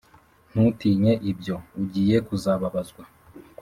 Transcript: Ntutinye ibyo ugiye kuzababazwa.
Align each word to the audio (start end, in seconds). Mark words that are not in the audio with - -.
Ntutinye 0.51 1.13
ibyo 1.31 1.55
ugiye 1.81 2.15
kuzababazwa. 2.27 3.03